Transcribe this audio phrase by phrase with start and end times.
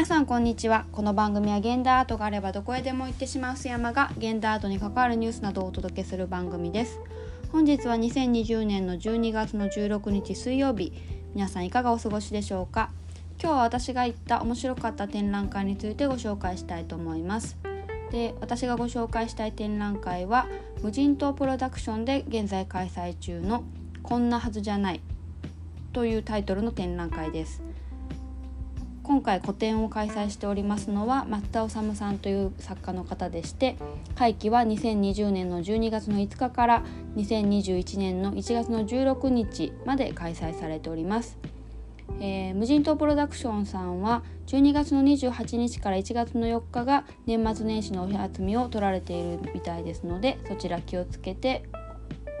[0.00, 0.86] 皆さんこんにちは。
[0.92, 6.98] この番組は現代アートがあればどこへでも行ってしまう須山が現代アートに関わるニュースなどをお届けする番組です。
[7.52, 10.94] 本日は2020年の12月の16日水曜日。
[11.34, 12.88] 皆さんいかがお過ごしでしょうか？
[13.38, 17.58] 今日は私が行った面白かった展覧会についてご紹介したいと思います。
[18.10, 20.46] で私がご紹介したい展覧会は
[20.82, 23.64] 無人島プロダクションで現在開催中の
[24.02, 25.02] こんなはずじゃない
[25.92, 27.62] というタイトルの展覧会です。
[29.10, 33.74] 今回個展を開催しておりますのは松田治さんという作家の方でして
[34.14, 36.84] 会期は2020年の12月の5日から
[37.16, 41.38] 2021年の1月の16日まで開催されております。
[42.20, 51.64] えー、無人島プロダクションさんは12月の28日から1月の4日が年末年始のお休みを取られているみたいですのでそちら気をつけて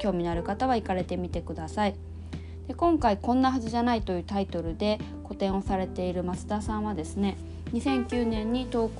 [0.00, 1.94] 興味のある方は行かれてみてください。
[2.68, 7.36] で今回「こんなはずじゃない」というタイトルで個展をされている増田さんはですね
[7.72, 8.90] 2009年に東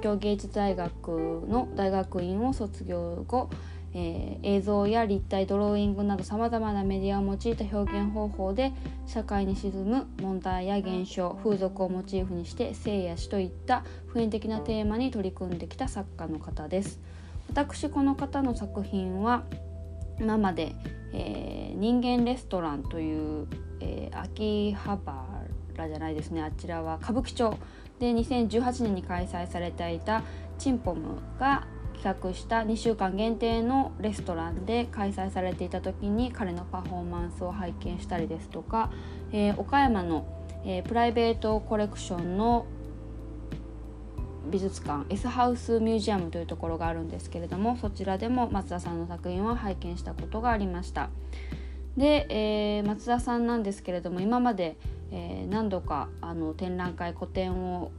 [0.00, 3.48] 京芸術大学の大学院を卒業後、
[3.94, 8.72] えー、映像や立体ドローイングなどさまざまなメディアを用いた表現方法で
[9.06, 17.00] 社会に沈む問題や現象風俗をモチーフにして生や死といった普遍的なテーマに取り組んできた作家の方です。
[17.48, 19.44] 私この方の作品は
[20.20, 20.74] 今まで、
[21.12, 23.46] えー、人間レストランという、
[23.80, 24.98] えー、秋葉
[25.76, 26.42] 原じゃないですね。
[26.42, 27.56] あちらは歌舞伎町。
[27.98, 30.22] で2018年に開催されていた
[30.58, 38.92] チンポムが企画した2週間限定のレストランで開催されていた時に彼のパフォーマンスを拝見したりですとか、
[39.32, 40.24] えー、岡山の、
[40.64, 42.66] えー、プライベートコレクションの
[44.48, 51.10] 美術館 S ハウスミュージアムというところがあるんですけれどもそちらでも松田さんの作品を拝見したことがありました。
[51.96, 54.76] で、えー、松田さんなんですけれども今まで、
[55.10, 57.90] えー、何度かあの展覧会個展を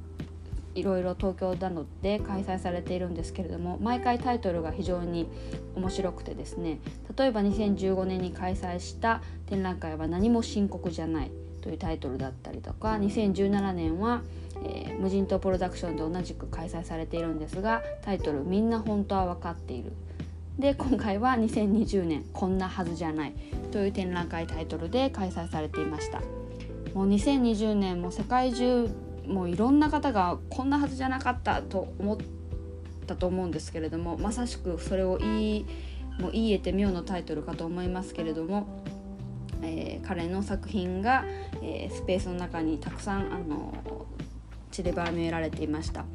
[0.75, 5.27] いろいろ東京などで開催されているんですけれども毎回タイトルが非常に
[5.75, 6.79] 面白くてですね
[7.17, 11.31] 例えば2015年に開催した展覧会は「何も深刻じゃない」
[11.61, 14.21] というタイトルだったりとか2017年は
[14.63, 19.93] 「えー、無人島プロダクションで同じく開催されているんですがタイトル「みんな本当は分かっている」
[20.59, 23.33] で今回は2020年「こんなはずじゃない」
[23.71, 26.21] という展覧会タイトルで開催されていました。
[26.93, 28.89] もう2020年も世界中
[29.27, 32.17] もういろんな方がこんなはずじゃなかったと思っ
[33.05, 35.65] たと思うんですけれどもまさしくそれを言い
[36.19, 38.83] もう言い得て妙のタイトルかと思いますけれども、
[39.61, 41.23] えー、彼の作品が、
[41.61, 43.73] えー、スペースの中にたくさんあの
[44.71, 46.05] 散りばめられていました。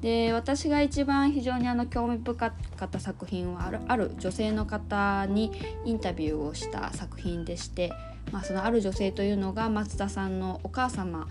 [0.00, 2.54] で私が一番非常にあの興味深か
[2.84, 5.52] った作品はあるある女性の方に
[5.84, 7.92] インタビューをした作品でして、
[8.32, 11.28] まあ、そのある女性というのが松田さんのお母様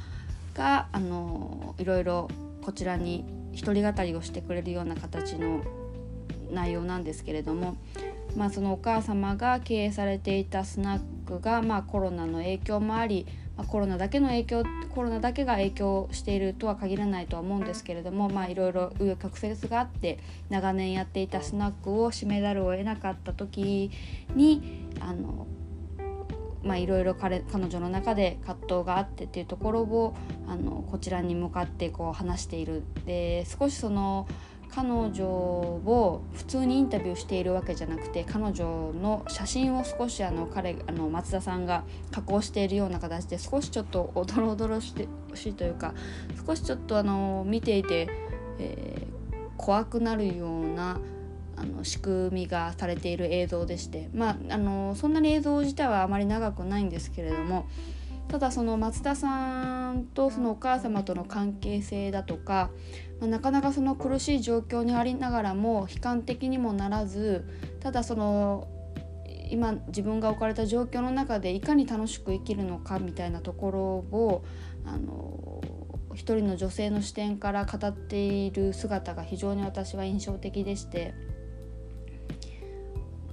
[0.53, 2.29] があのいろいろ
[2.61, 5.63] こちらに一人語りをしてくれるような形の
[6.51, 7.77] 内容なんですけれども、
[8.35, 13.25] まあ、そのお母様が経営されていたスナックが、まあ、コロナの影響もあり
[13.59, 14.63] まあ、コロナだけの影響
[14.95, 20.17] コロナだけが影響しているとは限らないとは思うんですけれどもいろいろ紆余曲折があって
[20.49, 23.91] 長年やっていたスナックを閉めざるを得なかった時
[24.33, 25.45] にあの
[26.61, 30.13] まあ、いろいろ彼彼女の中で葛藤があってっていうところを
[30.45, 32.83] あのこちらに向かってこう話している。
[33.05, 34.27] で少しその
[34.73, 45.93] 彼女を普通にインタビューしているわけじゃなくて彼女の写真を少しあの彼あの松田さんが加工しているような形で少しちょっとおどろおどろしいというか
[46.45, 48.07] 少しちょっとあの見ていて、
[48.59, 50.99] えー、怖くなるような
[51.55, 57.67] あの仕組みがされている映像でしてまああのそんなに映像自体はあまり長くないんですけれども
[58.29, 62.69] ただその松田さんとそのお母様との関係性だとか、
[63.19, 67.45] まあ、なかなかその苦しい状況にありながらも悲観的にもならず
[67.79, 68.67] ただその
[69.49, 74.43] 今自分が置かれた状況の中でいかに楽しく生きるのかみたいなところを
[74.85, 75.61] あの
[76.13, 81.13] 一人の女性の視点から語っている姿が非常に私は印象的でして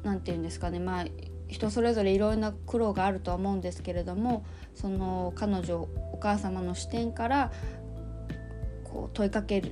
[0.03, 0.79] 何て言うんですかね。
[0.79, 1.05] まあ
[1.49, 4.45] 人それぞれいろんな苦労があるとは思うんですけれども
[4.75, 7.53] その彼女お母様の視点から
[8.85, 9.63] こう問いかけ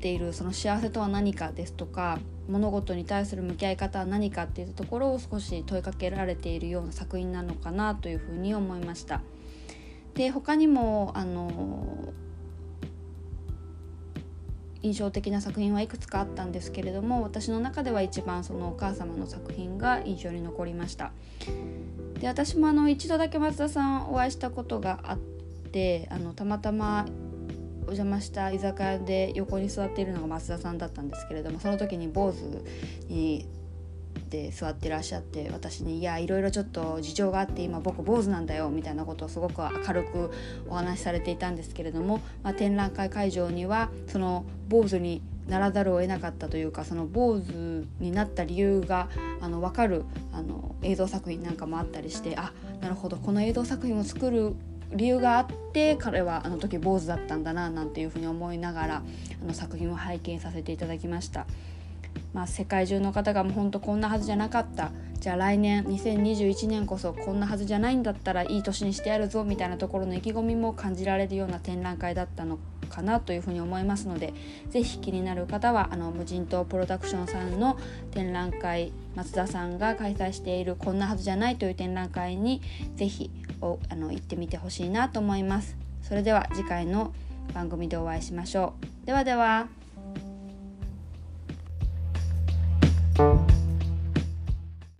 [0.00, 2.18] ているその幸せとは何かですとか
[2.48, 9.22] 物事に対する向き合い方は何かっていうところを少し問いかけられているような作品なのかなというふうに思いました。
[10.14, 12.12] で他にもあの
[14.82, 21.12] 印象的な作品はいくつかあったんですけれども私の中では一番そのお母様の作品が印象に残りました。
[22.20, 27.06] で私もあの一度だけ松田さんお会いしたことがあってあのたまたま
[27.82, 32.62] お邪魔した居酒屋で横に座っているのが松田さんだったんですけれどもその時に坊主
[33.08, 33.46] に
[34.30, 40.30] で座ってらっしゃって私に「いやいろいろちょっと事情があって今僕坊主なんだよ」みたいなことをすごく明るく
[40.68, 49.08] お話しされていたんですけれども、まあ、展覧会会場にはその坊主にならざるを得なかったというかその坊主になった理由が
[49.40, 54.54] あの分かるあの映像作品なんかもあったりしてあなるほどこの映像作品を作る
[54.94, 58.96] 理由があって彼はあの時坊主だったんだななんていうふうに思いながら
[59.42, 61.46] あの作品を拝見させていただきました。
[62.32, 74.34] まあ、世界中の方がもうほんとこんなはずじゃなかったじゃあ来年2021年こそこんなはずじゃないんだったらいい年にしてやるぞみたいなところの意気込みも感じられるような展覧会だったのかなというふうに思いますので
[74.70, 77.78] 是非気になる方はあの無人島プロダクションさんの
[78.10, 82.60] 展覧会松田さんが開催している「こんなはずじゃない」という展覧会に
[82.96, 83.30] 是非
[83.88, 85.76] あの行ってみてほしいなと思います。
[86.02, 87.12] それでは次回の
[87.54, 89.06] 番組でお会いしましょう。
[89.06, 89.81] ではでは。